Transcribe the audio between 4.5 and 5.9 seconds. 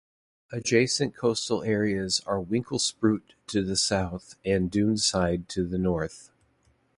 Doonside to the